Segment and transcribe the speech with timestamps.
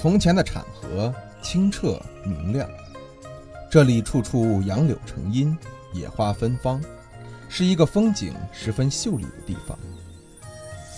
[0.00, 2.66] 从前的产河清澈明亮，
[3.70, 5.54] 这里处处杨柳成荫，
[5.92, 6.80] 野花芬芳，
[7.50, 9.78] 是一个风景十分秀丽的地方。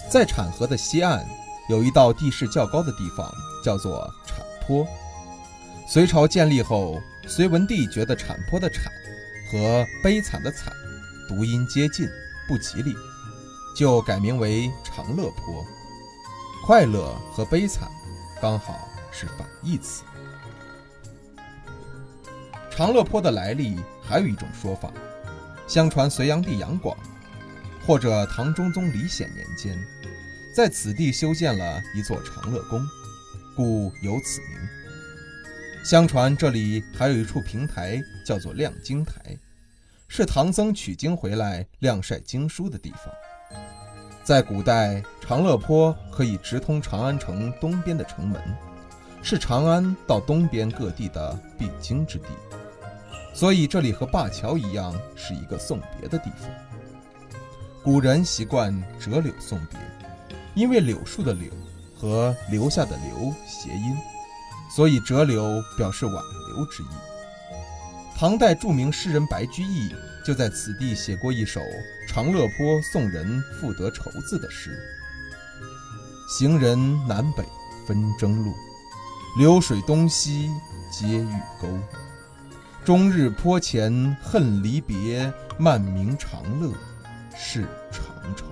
[0.09, 1.27] 在产河的西岸，
[1.69, 3.29] 有一道地势较高的地方，
[3.65, 4.87] 叫做产坡。
[5.89, 8.85] 隋朝建立后，隋文帝觉得产坡的“产”
[9.51, 10.73] 和悲惨的“惨”
[11.29, 12.07] 读音接近，
[12.47, 12.95] 不吉利，
[13.77, 15.67] 就改名为长乐坡。
[16.65, 17.91] 快乐和悲惨，
[18.41, 18.91] 刚好。
[19.13, 20.03] 是反义词。
[22.71, 24.91] 长乐坡的来历还有一种说法，
[25.69, 26.97] 相传隋炀帝杨广
[27.87, 29.79] 或者唐中宗李显年间，
[30.57, 32.81] 在此地修建了一座长乐宫，
[33.55, 34.59] 故有此名。
[35.85, 39.37] 相传这里还有一处平台，叫做亮经台，
[40.09, 43.13] 是唐僧取经回来晾晒经书的地方。
[44.25, 48.41] 在古代，长乐坡可以直通长安城东边的城门。
[49.23, 52.27] 是长安到东边各地的必经之地，
[53.33, 56.51] 所以这里和灞桥一样，是一个送别的地方。
[57.85, 59.79] 古人习惯折柳送别，
[60.55, 61.51] 因为柳树的“柳”
[61.97, 63.97] 和留下的“留”谐音，
[64.75, 66.87] 所以折柳表示挽留之意。
[68.19, 69.89] 唐代著名诗人白居易
[70.25, 71.61] 就在此地写过一首
[72.09, 74.79] 《长乐坡送人赋得愁字》的诗
[76.39, 77.45] ：“行人南北
[77.87, 78.53] 分争路。”
[79.35, 80.51] 流水东西
[80.91, 81.67] 皆欲钩，
[82.85, 86.71] 终日坡前恨离别，漫名长乐
[87.35, 88.45] 是长愁。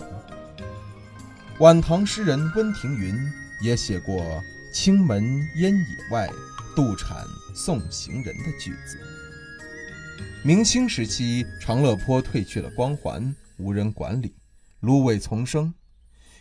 [1.59, 3.15] 晚唐诗人温庭筠
[3.63, 4.25] 也写过
[4.73, 5.23] “青门
[5.57, 6.31] 烟野外，
[6.75, 8.99] 渡产送行人”的句子。
[10.43, 14.35] 明清时期，长乐坡褪去了光环，无人管理，
[14.81, 15.75] 芦苇丛生。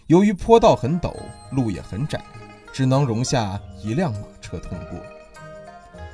[0.08, 1.14] 由于坡道很陡，
[1.52, 2.24] 路也很窄。
[2.72, 5.00] 只能容下一辆马车通过。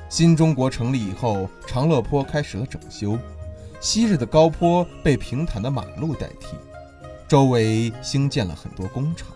[0.08, 3.18] 新中国成立以后，长乐坡开始了整修，
[3.80, 6.56] 昔日的高坡被平坦的马路代替，
[7.26, 9.28] 周围兴建了很多工厂，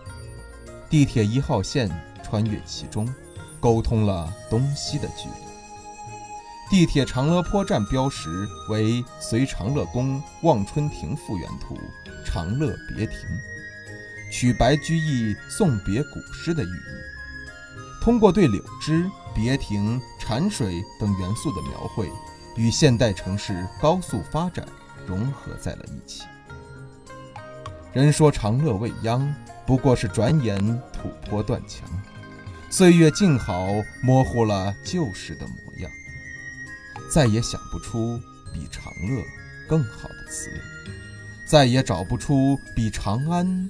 [0.89, 1.89] 地铁一号线
[2.23, 3.07] 穿越其中，
[3.59, 5.51] 沟通了东西的距离。
[6.69, 11.77] 地铁长乐坡站标识为“隋长乐宫望春亭复原图”，
[12.25, 13.17] 长乐别亭，
[14.31, 18.01] 取白居易送别古诗的寓意。
[18.01, 22.09] 通过对柳枝、别亭、潺水等元素的描绘，
[22.55, 24.65] 与现代城市高速发展
[25.05, 26.23] 融合在了一起。
[27.93, 29.35] 人说长乐未央，
[29.67, 30.57] 不过是转眼
[30.91, 31.87] 土坡断墙，
[32.69, 33.67] 岁月静好，
[34.01, 35.91] 模糊了旧时的模样，
[37.11, 38.17] 再也想不出
[38.53, 39.21] 比长乐
[39.67, 40.49] 更好的词，
[41.45, 43.69] 再也找不出比长安